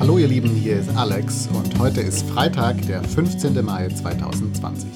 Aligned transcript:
Hallo 0.00 0.16
ihr 0.16 0.28
Lieben, 0.28 0.50
hier 0.50 0.78
ist 0.78 0.90
Alex 0.96 1.48
und 1.52 1.76
heute 1.80 2.00
ist 2.00 2.24
Freitag, 2.30 2.80
der 2.86 3.02
15. 3.02 3.64
Mai 3.64 3.88
2020. 3.88 4.88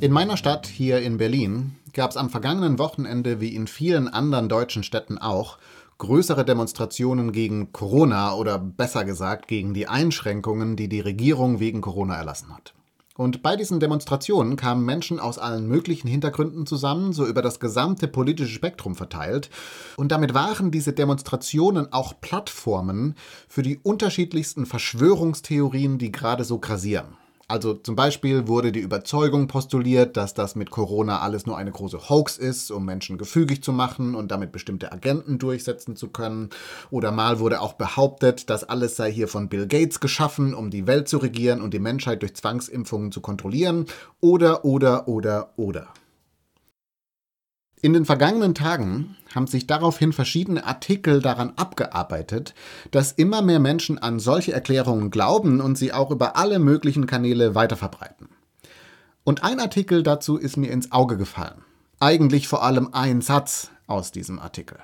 In 0.00 0.12
meiner 0.12 0.36
Stadt 0.36 0.66
hier 0.66 1.00
in 1.00 1.16
Berlin 1.16 1.76
gab 1.94 2.10
es 2.10 2.18
am 2.18 2.28
vergangenen 2.28 2.78
Wochenende 2.78 3.40
wie 3.40 3.54
in 3.54 3.66
vielen 3.66 4.08
anderen 4.08 4.50
deutschen 4.50 4.82
Städten 4.82 5.16
auch 5.16 5.56
größere 5.96 6.44
Demonstrationen 6.44 7.32
gegen 7.32 7.72
Corona 7.72 8.34
oder 8.34 8.58
besser 8.58 9.06
gesagt 9.06 9.48
gegen 9.48 9.72
die 9.72 9.88
Einschränkungen, 9.88 10.76
die 10.76 10.90
die 10.90 11.00
Regierung 11.00 11.60
wegen 11.60 11.80
Corona 11.80 12.16
erlassen 12.16 12.54
hat. 12.54 12.74
Und 13.16 13.42
bei 13.42 13.56
diesen 13.56 13.80
Demonstrationen 13.80 14.56
kamen 14.56 14.84
Menschen 14.84 15.18
aus 15.20 15.38
allen 15.38 15.66
möglichen 15.66 16.08
Hintergründen 16.08 16.66
zusammen, 16.66 17.12
so 17.12 17.26
über 17.26 17.42
das 17.42 17.60
gesamte 17.60 18.08
politische 18.08 18.52
Spektrum 18.52 18.94
verteilt. 18.94 19.50
Und 19.96 20.12
damit 20.12 20.34
waren 20.34 20.70
diese 20.70 20.92
Demonstrationen 20.92 21.92
auch 21.92 22.14
Plattformen 22.20 23.14
für 23.48 23.62
die 23.62 23.78
unterschiedlichsten 23.78 24.66
Verschwörungstheorien, 24.66 25.98
die 25.98 26.12
gerade 26.12 26.44
so 26.44 26.58
grasieren. 26.58 27.25
Also 27.48 27.74
zum 27.74 27.94
Beispiel 27.94 28.48
wurde 28.48 28.72
die 28.72 28.80
Überzeugung 28.80 29.46
postuliert, 29.46 30.16
dass 30.16 30.34
das 30.34 30.56
mit 30.56 30.70
Corona 30.70 31.20
alles 31.20 31.46
nur 31.46 31.56
eine 31.56 31.70
große 31.70 32.08
Hoax 32.08 32.38
ist, 32.38 32.72
um 32.72 32.84
Menschen 32.84 33.18
gefügig 33.18 33.62
zu 33.62 33.72
machen 33.72 34.16
und 34.16 34.32
damit 34.32 34.50
bestimmte 34.50 34.90
Agenten 34.90 35.38
durchsetzen 35.38 35.94
zu 35.94 36.08
können. 36.08 36.50
Oder 36.90 37.12
mal 37.12 37.38
wurde 37.38 37.60
auch 37.60 37.74
behauptet, 37.74 38.50
dass 38.50 38.64
alles 38.64 38.96
sei 38.96 39.12
hier 39.12 39.28
von 39.28 39.48
Bill 39.48 39.68
Gates 39.68 40.00
geschaffen, 40.00 40.54
um 40.54 40.70
die 40.70 40.88
Welt 40.88 41.08
zu 41.08 41.18
regieren 41.18 41.62
und 41.62 41.72
die 41.72 41.78
Menschheit 41.78 42.22
durch 42.22 42.34
Zwangsimpfungen 42.34 43.12
zu 43.12 43.20
kontrollieren. 43.20 43.86
Oder, 44.20 44.64
oder, 44.64 45.06
oder, 45.06 45.50
oder. 45.56 45.86
In 47.82 47.92
den 47.92 48.06
vergangenen 48.06 48.54
Tagen 48.54 49.16
haben 49.34 49.46
sich 49.46 49.66
daraufhin 49.66 50.12
verschiedene 50.12 50.64
Artikel 50.64 51.20
daran 51.20 51.52
abgearbeitet, 51.56 52.54
dass 52.90 53.12
immer 53.12 53.42
mehr 53.42 53.60
Menschen 53.60 53.98
an 53.98 54.18
solche 54.18 54.52
Erklärungen 54.52 55.10
glauben 55.10 55.60
und 55.60 55.76
sie 55.76 55.92
auch 55.92 56.10
über 56.10 56.36
alle 56.36 56.58
möglichen 56.58 57.06
Kanäle 57.06 57.54
weiterverbreiten. 57.54 58.28
Und 59.24 59.44
ein 59.44 59.60
Artikel 59.60 60.02
dazu 60.02 60.36
ist 60.38 60.56
mir 60.56 60.70
ins 60.70 60.90
Auge 60.90 61.16
gefallen. 61.16 61.64
Eigentlich 62.00 62.48
vor 62.48 62.62
allem 62.62 62.90
ein 62.92 63.20
Satz 63.20 63.70
aus 63.86 64.10
diesem 64.10 64.38
Artikel. 64.38 64.78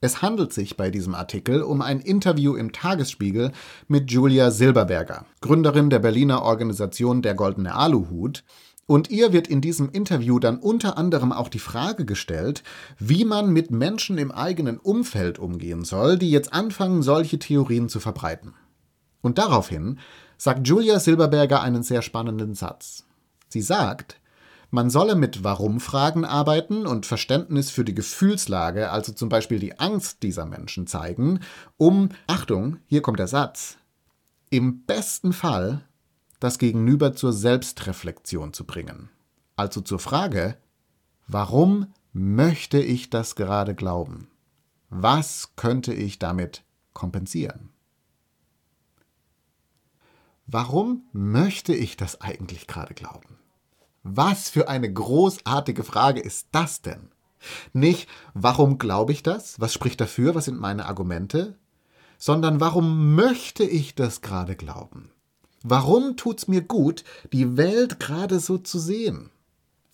Es 0.00 0.20
handelt 0.20 0.52
sich 0.52 0.76
bei 0.76 0.90
diesem 0.90 1.14
Artikel 1.14 1.62
um 1.62 1.80
ein 1.80 2.00
Interview 2.00 2.56
im 2.56 2.72
Tagesspiegel 2.72 3.52
mit 3.86 4.10
Julia 4.10 4.50
Silberberger, 4.50 5.26
Gründerin 5.40 5.90
der 5.90 6.00
Berliner 6.00 6.42
Organisation 6.42 7.22
Der 7.22 7.34
Goldene 7.34 7.72
Aluhut, 7.72 8.42
und 8.86 9.10
ihr 9.10 9.32
wird 9.32 9.48
in 9.48 9.60
diesem 9.60 9.90
Interview 9.90 10.38
dann 10.38 10.58
unter 10.58 10.98
anderem 10.98 11.32
auch 11.32 11.48
die 11.48 11.58
Frage 11.58 12.04
gestellt, 12.04 12.62
wie 12.98 13.24
man 13.24 13.52
mit 13.52 13.70
Menschen 13.70 14.18
im 14.18 14.32
eigenen 14.32 14.78
Umfeld 14.78 15.38
umgehen 15.38 15.84
soll, 15.84 16.18
die 16.18 16.30
jetzt 16.30 16.52
anfangen, 16.52 17.02
solche 17.02 17.38
Theorien 17.38 17.88
zu 17.88 18.00
verbreiten. 18.00 18.54
Und 19.20 19.38
daraufhin 19.38 19.98
sagt 20.36 20.66
Julia 20.66 20.98
Silberberger 20.98 21.62
einen 21.62 21.82
sehr 21.82 22.02
spannenden 22.02 22.54
Satz. 22.54 23.04
Sie 23.48 23.62
sagt, 23.62 24.20
man 24.70 24.90
solle 24.90 25.14
mit 25.14 25.44
Warum-Fragen 25.44 26.24
arbeiten 26.24 26.86
und 26.86 27.06
Verständnis 27.06 27.70
für 27.70 27.84
die 27.84 27.94
Gefühlslage, 27.94 28.90
also 28.90 29.12
zum 29.12 29.28
Beispiel 29.28 29.58
die 29.58 29.78
Angst 29.78 30.22
dieser 30.22 30.46
Menschen 30.46 30.86
zeigen, 30.86 31.40
um, 31.76 32.08
Achtung, 32.26 32.78
hier 32.86 33.02
kommt 33.02 33.18
der 33.18 33.28
Satz, 33.28 33.76
im 34.48 34.84
besten 34.84 35.32
Fall 35.32 35.82
das 36.42 36.58
Gegenüber 36.58 37.14
zur 37.14 37.32
Selbstreflexion 37.32 38.52
zu 38.52 38.64
bringen. 38.64 39.10
Also 39.56 39.80
zur 39.80 39.98
Frage, 39.98 40.56
warum 41.28 41.92
möchte 42.12 42.80
ich 42.80 43.10
das 43.10 43.36
gerade 43.36 43.74
glauben? 43.74 44.28
Was 44.90 45.52
könnte 45.56 45.94
ich 45.94 46.18
damit 46.18 46.64
kompensieren? 46.92 47.70
Warum 50.46 51.04
möchte 51.12 51.74
ich 51.74 51.96
das 51.96 52.20
eigentlich 52.20 52.66
gerade 52.66 52.94
glauben? 52.94 53.38
Was 54.02 54.50
für 54.50 54.68
eine 54.68 54.92
großartige 54.92 55.84
Frage 55.84 56.20
ist 56.20 56.48
das 56.50 56.82
denn? 56.82 57.10
Nicht, 57.72 58.08
warum 58.34 58.78
glaube 58.78 59.12
ich 59.12 59.22
das? 59.22 59.60
Was 59.60 59.72
spricht 59.72 60.00
dafür? 60.00 60.34
Was 60.34 60.46
sind 60.46 60.58
meine 60.58 60.86
Argumente? 60.86 61.56
Sondern 62.18 62.60
warum 62.60 63.14
möchte 63.14 63.64
ich 63.64 63.94
das 63.94 64.20
gerade 64.20 64.56
glauben? 64.56 65.10
Warum 65.62 66.16
tut's 66.16 66.48
mir 66.48 66.62
gut, 66.62 67.04
die 67.32 67.56
Welt 67.56 68.00
gerade 68.00 68.40
so 68.40 68.58
zu 68.58 68.78
sehen? 68.78 69.30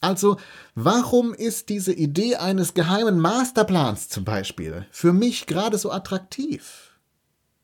Also, 0.01 0.37
warum 0.75 1.35
ist 1.35 1.69
diese 1.69 1.93
Idee 1.93 2.37
eines 2.37 2.75
geheimen 2.75 3.19
Masterplans 3.19 4.09
zum 4.09 4.25
Beispiel 4.25 4.87
für 4.91 5.13
mich 5.13 5.47
gerade 5.47 5.77
so 5.77 5.91
attraktiv? 5.91 6.89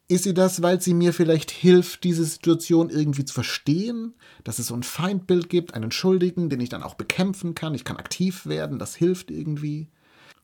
Ist 0.07 0.25
sie 0.25 0.35
das, 0.35 0.61
weil 0.61 0.81
sie 0.83 0.93
mir 0.93 1.15
vielleicht 1.15 1.51
hilft, 1.51 2.05
diese 2.05 2.25
Situation 2.25 2.91
irgendwie 2.91 3.25
zu 3.25 3.33
verstehen? 3.33 4.15
Dass 4.43 4.59
es 4.59 4.67
so 4.67 4.75
ein 4.75 4.83
Feindbild 4.83 5.49
gibt, 5.49 5.75
einen 5.75 5.93
Schuldigen, 5.93 6.51
den 6.51 6.61
ich 6.61 6.69
dann 6.69 6.83
auch 6.83 6.95
bekämpfen 6.95 7.55
kann, 7.55 7.75
ich 7.75 7.85
kann 7.85 7.97
aktiv 7.97 8.45
werden, 8.45 8.79
das 8.79 8.95
hilft 8.95 9.31
irgendwie? 9.31 9.89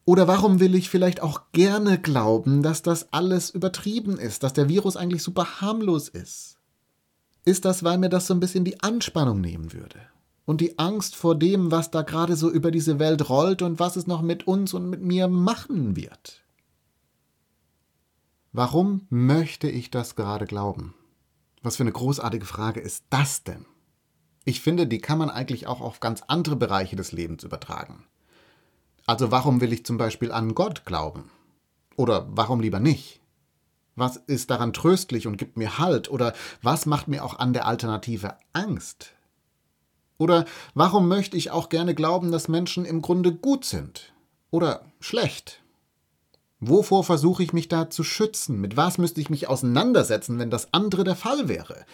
Oder 0.06 0.26
warum 0.26 0.60
will 0.60 0.74
ich 0.74 0.88
vielleicht 0.88 1.22
auch 1.22 1.42
gerne 1.52 1.98
glauben, 1.98 2.62
dass 2.62 2.82
das 2.82 3.12
alles 3.12 3.50
übertrieben 3.50 4.18
ist, 4.18 4.42
dass 4.42 4.54
der 4.54 4.68
Virus 4.68 4.96
eigentlich 4.96 5.22
super 5.22 5.60
harmlos 5.60 6.08
ist? 6.08 6.59
Ist 7.50 7.64
das, 7.64 7.82
weil 7.82 7.98
mir 7.98 8.08
das 8.08 8.26
so 8.26 8.34
ein 8.34 8.40
bisschen 8.40 8.64
die 8.64 8.80
Anspannung 8.80 9.40
nehmen 9.40 9.72
würde. 9.72 10.00
Und 10.46 10.60
die 10.60 10.78
Angst 10.78 11.16
vor 11.16 11.38
dem, 11.38 11.70
was 11.70 11.90
da 11.90 12.02
gerade 12.02 12.36
so 12.36 12.50
über 12.50 12.70
diese 12.70 12.98
Welt 12.98 13.28
rollt 13.28 13.62
und 13.62 13.78
was 13.78 13.96
es 13.96 14.06
noch 14.06 14.22
mit 14.22 14.46
uns 14.46 14.72
und 14.72 14.88
mit 14.88 15.02
mir 15.02 15.28
machen 15.28 15.96
wird. 15.96 16.42
Warum 18.52 19.06
möchte 19.10 19.68
ich 19.68 19.90
das 19.90 20.16
gerade 20.16 20.46
glauben? 20.46 20.94
Was 21.62 21.76
für 21.76 21.82
eine 21.82 21.92
großartige 21.92 22.46
Frage 22.46 22.80
ist 22.80 23.04
das 23.10 23.44
denn? 23.44 23.66
Ich 24.44 24.60
finde, 24.60 24.86
die 24.86 24.98
kann 24.98 25.18
man 25.18 25.30
eigentlich 25.30 25.66
auch 25.66 25.80
auf 25.80 26.00
ganz 26.00 26.22
andere 26.26 26.56
Bereiche 26.56 26.96
des 26.96 27.12
Lebens 27.12 27.44
übertragen. 27.44 28.04
Also 29.06 29.30
warum 29.30 29.60
will 29.60 29.72
ich 29.72 29.84
zum 29.84 29.98
Beispiel 29.98 30.32
an 30.32 30.54
Gott 30.54 30.84
glauben? 30.84 31.30
Oder 31.96 32.26
warum 32.30 32.60
lieber 32.60 32.80
nicht? 32.80 33.19
Was 34.00 34.16
ist 34.16 34.48
daran 34.48 34.72
tröstlich 34.72 35.26
und 35.26 35.36
gibt 35.36 35.58
mir 35.58 35.76
Halt? 35.76 36.10
Oder 36.10 36.32
was 36.62 36.86
macht 36.86 37.06
mir 37.06 37.22
auch 37.22 37.38
an 37.38 37.52
der 37.52 37.66
Alternative 37.66 38.34
Angst? 38.54 39.12
Oder 40.16 40.46
warum 40.72 41.06
möchte 41.06 41.36
ich 41.36 41.50
auch 41.50 41.68
gerne 41.68 41.94
glauben, 41.94 42.32
dass 42.32 42.48
Menschen 42.48 42.86
im 42.86 43.02
Grunde 43.02 43.30
gut 43.30 43.66
sind? 43.66 44.14
Oder 44.50 44.86
schlecht? 45.00 45.60
Wovor 46.60 47.04
versuche 47.04 47.42
ich 47.42 47.52
mich 47.52 47.68
da 47.68 47.90
zu 47.90 48.02
schützen? 48.02 48.58
Mit 48.58 48.78
was 48.78 48.96
müsste 48.96 49.20
ich 49.20 49.28
mich 49.28 49.48
auseinandersetzen, 49.48 50.38
wenn 50.38 50.50
das 50.50 50.72
andere 50.72 51.04
der 51.04 51.16
Fall 51.16 51.48
wäre? 51.48 51.84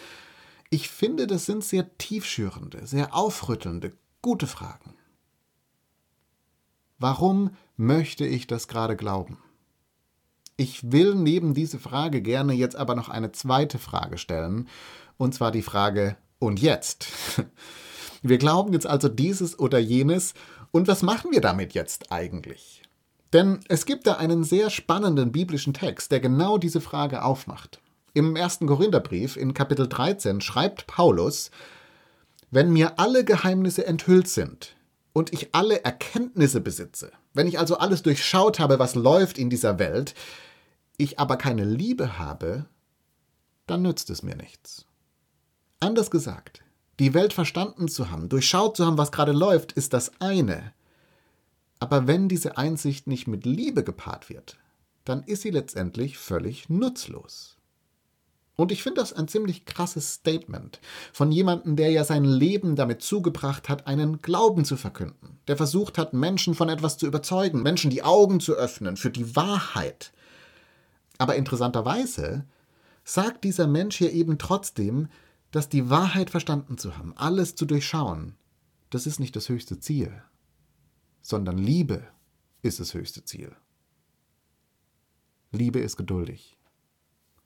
Ich 0.69 0.87
finde, 0.87 1.27
das 1.27 1.45
sind 1.45 1.61
sehr 1.61 1.97
tiefschürende, 1.97 2.87
sehr 2.87 3.13
aufrüttelnde, 3.13 3.91
gute 4.21 4.47
Fragen. 4.47 4.93
Warum 6.99 7.49
möchte 7.75 8.25
ich 8.25 8.47
das 8.47 8.69
gerade 8.69 8.95
glauben? 8.95 9.39
Ich 10.59 10.91
will 10.91 11.13
neben 11.13 11.53
diese 11.53 11.77
Frage 11.77 12.21
gerne 12.21 12.53
jetzt 12.53 12.75
aber 12.75 12.95
noch 12.95 13.09
eine 13.09 13.31
zweite 13.31 13.77
Frage 13.77 14.17
stellen, 14.17 14.67
und 15.17 15.35
zwar 15.35 15.51
die 15.51 15.61
Frage, 15.61 16.17
und 16.39 16.59
jetzt? 16.59 17.07
Wir 18.23 18.39
glauben 18.39 18.73
jetzt 18.73 18.87
also 18.87 19.07
dieses 19.07 19.59
oder 19.59 19.77
jenes, 19.77 20.33
und 20.71 20.87
was 20.87 21.03
machen 21.03 21.31
wir 21.31 21.41
damit 21.41 21.73
jetzt 21.73 22.11
eigentlich? 22.11 22.81
Denn 23.33 23.59
es 23.67 23.85
gibt 23.85 24.07
da 24.07 24.13
einen 24.13 24.43
sehr 24.43 24.69
spannenden 24.69 25.31
biblischen 25.31 25.73
Text, 25.73 26.11
der 26.11 26.19
genau 26.19 26.57
diese 26.57 26.81
Frage 26.81 27.23
aufmacht. 27.23 27.79
Im 28.13 28.35
ersten 28.35 28.65
Korintherbrief 28.67 29.37
in 29.37 29.53
Kapitel 29.53 29.87
13 29.87 30.41
schreibt 30.41 30.87
Paulus, 30.87 31.51
wenn 32.49 32.71
mir 32.71 32.99
alle 32.99 33.23
Geheimnisse 33.23 33.85
enthüllt 33.85 34.27
sind 34.27 34.75
und 35.13 35.31
ich 35.31 35.53
alle 35.53 35.83
Erkenntnisse 35.83 36.61
besitze, 36.61 37.11
wenn 37.33 37.47
ich 37.47 37.59
also 37.59 37.77
alles 37.77 38.01
durchschaut 38.01 38.59
habe, 38.59 38.79
was 38.79 38.95
läuft 38.95 39.37
in 39.37 39.49
dieser 39.49 39.77
Welt, 39.77 40.15
ich 40.97 41.19
aber 41.19 41.37
keine 41.37 41.63
Liebe 41.63 42.17
habe, 42.17 42.65
dann 43.67 43.83
nützt 43.83 44.09
es 44.09 44.23
mir 44.23 44.35
nichts. 44.35 44.85
Anders 45.79 46.09
gesagt, 46.09 46.63
die 46.99 47.13
Welt 47.13 47.33
verstanden 47.33 47.87
zu 47.87 48.09
haben, 48.09 48.29
durchschaut 48.29 48.77
zu 48.77 48.85
haben, 48.85 48.97
was 48.97 49.11
gerade 49.11 49.31
läuft, 49.31 49.73
ist 49.73 49.93
das 49.93 50.11
eine. 50.19 50.73
Aber 51.79 52.07
wenn 52.07 52.27
diese 52.27 52.57
Einsicht 52.57 53.05
nicht 53.05 53.27
mit 53.27 53.45
Liebe 53.45 53.83
gepaart 53.83 54.29
wird, 54.29 54.57
dann 55.05 55.23
ist 55.23 55.43
sie 55.43 55.51
letztendlich 55.51 56.17
völlig 56.17 56.69
nutzlos. 56.69 57.57
Und 58.55 58.71
ich 58.71 58.81
finde 58.81 59.01
das 59.01 59.13
ein 59.13 59.27
ziemlich 59.27 59.65
krasses 59.65 60.15
Statement 60.15 60.79
von 61.13 61.31
jemandem, 61.31 61.75
der 61.75 61.91
ja 61.91 62.03
sein 62.03 62.25
Leben 62.25 62.75
damit 62.75 63.03
zugebracht 63.03 63.69
hat, 63.69 63.85
einen 63.85 64.19
Glauben 64.23 64.65
zu 64.65 64.77
verkünden, 64.77 65.37
der 65.47 65.57
versucht 65.57 65.99
hat, 65.99 66.13
Menschen 66.13 66.55
von 66.55 66.67
etwas 66.67 66.97
zu 66.97 67.05
überzeugen, 67.05 67.61
Menschen 67.61 67.91
die 67.91 68.01
Augen 68.01 68.39
zu 68.39 68.55
öffnen 68.55 68.97
für 68.97 69.11
die 69.11 69.35
Wahrheit, 69.35 70.11
aber 71.17 71.35
interessanterweise 71.35 72.45
sagt 73.03 73.43
dieser 73.43 73.67
Mensch 73.67 73.97
hier 73.97 74.11
eben 74.11 74.37
trotzdem, 74.37 75.07
dass 75.51 75.69
die 75.69 75.89
Wahrheit 75.89 76.29
verstanden 76.29 76.77
zu 76.77 76.97
haben, 76.97 77.15
alles 77.15 77.55
zu 77.55 77.65
durchschauen, 77.65 78.35
das 78.89 79.07
ist 79.07 79.19
nicht 79.19 79.35
das 79.35 79.49
höchste 79.49 79.79
Ziel, 79.79 80.21
sondern 81.21 81.57
Liebe 81.57 82.07
ist 82.61 82.79
das 82.79 82.93
höchste 82.93 83.23
Ziel. 83.23 83.55
Liebe 85.51 85.79
ist 85.79 85.97
geduldig. 85.97 86.57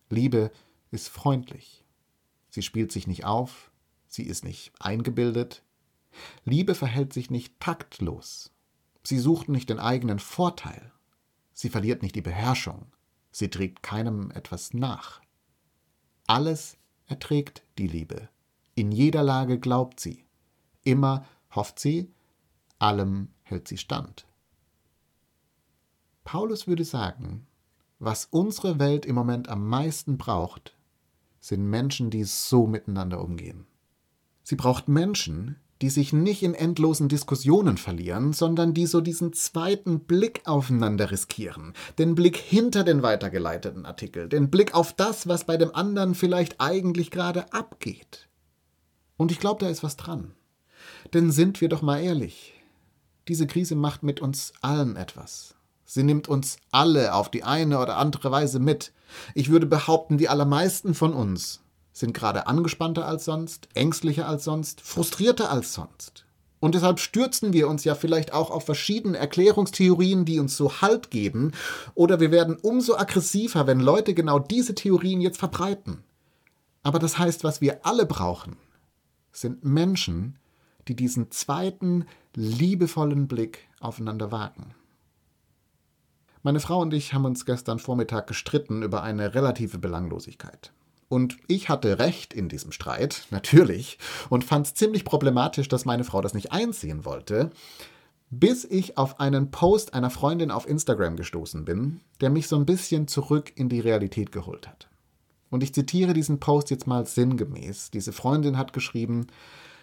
Liebe 0.09 0.51
ist 0.89 1.07
freundlich. 1.07 1.85
Sie 2.49 2.61
spielt 2.61 2.91
sich 2.91 3.07
nicht 3.07 3.23
auf, 3.23 3.71
sie 4.07 4.23
ist 4.23 4.43
nicht 4.43 4.73
eingebildet. 4.79 5.63
Liebe 6.43 6.75
verhält 6.75 7.13
sich 7.13 7.29
nicht 7.29 7.59
taktlos. 7.59 8.51
Sie 9.03 9.19
sucht 9.19 9.47
nicht 9.49 9.69
den 9.69 9.79
eigenen 9.79 10.19
Vorteil. 10.19 10.91
Sie 11.53 11.69
verliert 11.69 12.01
nicht 12.01 12.15
die 12.15 12.21
Beherrschung. 12.21 12.91
Sie 13.31 13.49
trägt 13.49 13.81
keinem 13.83 14.31
etwas 14.31 14.73
nach. 14.73 15.21
Alles 16.27 16.77
erträgt 17.07 17.63
die 17.77 17.87
Liebe. 17.87 18.29
In 18.75 18.91
jeder 18.91 19.23
Lage 19.23 19.59
glaubt 19.59 19.99
sie. 19.99 20.25
Immer 20.83 21.25
hofft 21.53 21.79
sie, 21.79 22.11
allem 22.79 23.29
hält 23.43 23.67
sie 23.67 23.77
stand. 23.77 24.25
Paulus 26.23 26.67
würde 26.67 26.85
sagen, 26.85 27.47
was 27.99 28.25
unsere 28.25 28.79
Welt 28.79 29.05
im 29.05 29.15
Moment 29.15 29.49
am 29.49 29.67
meisten 29.67 30.17
braucht, 30.17 30.75
sind 31.39 31.65
Menschen, 31.65 32.09
die 32.09 32.23
so 32.23 32.67
miteinander 32.67 33.21
umgehen. 33.21 33.67
Sie 34.43 34.55
braucht 34.55 34.87
Menschen, 34.87 35.59
die 35.81 35.89
sich 35.89 36.13
nicht 36.13 36.43
in 36.43 36.53
endlosen 36.53 37.09
Diskussionen 37.09 37.77
verlieren, 37.77 38.33
sondern 38.33 38.73
die 38.73 38.85
so 38.85 39.01
diesen 39.01 39.33
zweiten 39.33 40.01
Blick 40.01 40.41
aufeinander 40.45 41.11
riskieren, 41.11 41.73
den 41.97 42.15
Blick 42.15 42.37
hinter 42.37 42.83
den 42.83 43.01
weitergeleiteten 43.01 43.85
Artikel, 43.85 44.29
den 44.29 44.49
Blick 44.49 44.73
auf 44.75 44.93
das, 44.93 45.27
was 45.27 45.45
bei 45.45 45.57
dem 45.57 45.73
anderen 45.73 46.15
vielleicht 46.15 46.61
eigentlich 46.61 47.11
gerade 47.11 47.51
abgeht. 47.53 48.27
Und 49.17 49.31
ich 49.31 49.39
glaube, 49.39 49.59
da 49.63 49.69
ist 49.69 49.83
was 49.83 49.97
dran. 49.97 50.33
Denn 51.13 51.31
sind 51.31 51.61
wir 51.61 51.69
doch 51.69 51.81
mal 51.81 51.99
ehrlich, 51.99 52.53
diese 53.27 53.47
Krise 53.47 53.75
macht 53.75 54.03
mit 54.03 54.19
uns 54.19 54.53
allen 54.61 54.95
etwas. 54.95 55.55
Sie 55.85 56.03
nimmt 56.03 56.27
uns 56.27 56.57
alle 56.71 57.13
auf 57.13 57.29
die 57.29 57.43
eine 57.43 57.79
oder 57.79 57.97
andere 57.97 58.31
Weise 58.31 58.59
mit. 58.59 58.93
Ich 59.35 59.49
würde 59.49 59.65
behaupten, 59.65 60.17
die 60.17 60.29
allermeisten 60.29 60.93
von 60.93 61.13
uns 61.13 61.61
sind 61.93 62.13
gerade 62.13 62.47
angespannter 62.47 63.05
als 63.05 63.25
sonst, 63.25 63.67
ängstlicher 63.73 64.27
als 64.27 64.43
sonst, 64.43 64.81
frustrierter 64.81 65.51
als 65.51 65.73
sonst. 65.73 66.25
Und 66.59 66.75
deshalb 66.75 66.99
stürzen 66.99 67.53
wir 67.53 67.67
uns 67.67 67.83
ja 67.83 67.95
vielleicht 67.95 68.33
auch 68.33 68.51
auf 68.51 68.65
verschiedene 68.65 69.17
Erklärungstheorien, 69.17 70.25
die 70.25 70.39
uns 70.39 70.55
so 70.55 70.81
Halt 70.81 71.09
geben, 71.09 71.53
oder 71.95 72.19
wir 72.19 72.31
werden 72.31 72.55
umso 72.55 72.95
aggressiver, 72.95 73.65
wenn 73.65 73.79
Leute 73.79 74.13
genau 74.13 74.37
diese 74.37 74.75
Theorien 74.75 75.21
jetzt 75.21 75.39
verbreiten. 75.39 76.03
Aber 76.83 76.99
das 76.99 77.17
heißt, 77.17 77.43
was 77.43 77.61
wir 77.61 77.85
alle 77.85 78.05
brauchen, 78.05 78.57
sind 79.31 79.65
Menschen, 79.65 80.37
die 80.87 80.95
diesen 80.95 81.31
zweiten, 81.31 82.05
liebevollen 82.35 83.27
Blick 83.27 83.67
aufeinander 83.79 84.31
wagen. 84.31 84.75
Meine 86.43 86.59
Frau 86.59 86.79
und 86.79 86.93
ich 86.93 87.13
haben 87.13 87.25
uns 87.25 87.45
gestern 87.45 87.79
Vormittag 87.79 88.27
gestritten 88.27 88.81
über 88.83 89.03
eine 89.03 89.35
relative 89.35 89.77
Belanglosigkeit. 89.77 90.71
Und 91.11 91.35
ich 91.47 91.67
hatte 91.67 91.99
recht 91.99 92.33
in 92.33 92.47
diesem 92.47 92.71
Streit, 92.71 93.27
natürlich, 93.31 93.99
und 94.29 94.45
fand 94.45 94.67
es 94.67 94.75
ziemlich 94.75 95.03
problematisch, 95.03 95.67
dass 95.67 95.83
meine 95.83 96.05
Frau 96.05 96.21
das 96.21 96.33
nicht 96.33 96.53
einsehen 96.53 97.03
wollte, 97.03 97.49
bis 98.29 98.63
ich 98.63 98.97
auf 98.97 99.19
einen 99.19 99.51
Post 99.51 99.93
einer 99.93 100.09
Freundin 100.09 100.51
auf 100.51 100.65
Instagram 100.65 101.17
gestoßen 101.17 101.65
bin, 101.65 101.99
der 102.21 102.29
mich 102.29 102.47
so 102.47 102.55
ein 102.55 102.65
bisschen 102.65 103.09
zurück 103.09 103.51
in 103.55 103.67
die 103.67 103.81
Realität 103.81 104.31
geholt 104.31 104.69
hat. 104.69 104.87
Und 105.49 105.63
ich 105.63 105.73
zitiere 105.73 106.13
diesen 106.13 106.39
Post 106.39 106.69
jetzt 106.69 106.87
mal 106.87 107.05
sinngemäß. 107.05 107.91
Diese 107.91 108.13
Freundin 108.13 108.57
hat 108.57 108.71
geschrieben, 108.71 109.27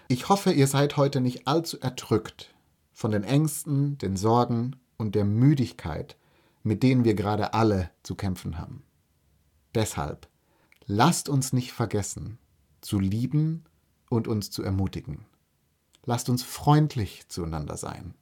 ich 0.09 0.31
hoffe, 0.31 0.51
ihr 0.51 0.67
seid 0.67 0.97
heute 0.97 1.21
nicht 1.21 1.47
allzu 1.47 1.79
erdrückt 1.79 2.55
von 2.95 3.11
den 3.11 3.25
Ängsten, 3.25 3.99
den 3.99 4.17
Sorgen 4.17 4.77
und 4.97 5.15
der 5.15 5.27
Müdigkeit, 5.27 6.17
mit 6.63 6.83
denen 6.83 7.05
wir 7.05 7.13
gerade 7.13 7.53
alle 7.53 7.91
zu 8.03 8.15
kämpfen 8.15 8.57
haben. 8.57 8.83
Deshalb 9.75 10.28
lasst 10.89 11.29
uns 11.29 11.53
nicht 11.53 11.73
vergessen, 11.73 12.39
zu 12.81 12.99
lieben 12.99 13.63
und 14.11 14.27
uns 14.27 14.51
zu 14.51 14.65
ermutigen. 14.65 15.27
Lasst 16.05 16.29
uns 16.29 16.43
freundlich 16.43 17.29
zueinander 17.29 17.77
sein 17.77 18.15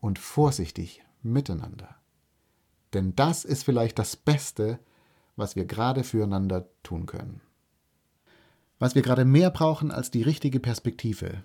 und 0.00 0.20
vorsichtig 0.20 1.02
miteinander. 1.22 1.96
Denn 2.92 3.16
das 3.16 3.44
ist 3.44 3.64
vielleicht 3.64 3.98
das 3.98 4.14
Beste, 4.14 4.78
was 5.34 5.56
wir 5.56 5.64
gerade 5.64 6.04
füreinander 6.04 6.68
tun 6.84 7.06
können. 7.06 7.40
Was 8.78 8.94
wir 8.94 9.02
gerade 9.02 9.24
mehr 9.24 9.50
brauchen 9.50 9.90
als 9.90 10.12
die 10.12 10.22
richtige 10.22 10.60
Perspektive, 10.60 11.42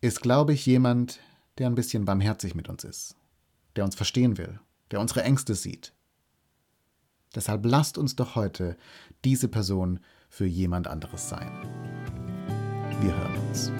ist, 0.00 0.22
glaube 0.22 0.54
ich, 0.54 0.64
jemand, 0.64 1.18
der 1.58 1.66
ein 1.66 1.74
bisschen 1.74 2.06
barmherzig 2.06 2.54
mit 2.54 2.70
uns 2.70 2.84
ist, 2.84 3.16
der 3.74 3.84
uns 3.84 3.96
verstehen 3.96 4.38
will 4.38 4.60
der 4.90 5.00
unsere 5.00 5.22
Ängste 5.22 5.54
sieht. 5.54 5.92
Deshalb 7.34 7.64
lasst 7.64 7.98
uns 7.98 8.16
doch 8.16 8.34
heute 8.34 8.76
diese 9.24 9.48
Person 9.48 10.00
für 10.28 10.46
jemand 10.46 10.86
anderes 10.86 11.28
sein. 11.28 11.50
Wir 13.00 13.16
hören 13.16 13.36
uns. 13.48 13.72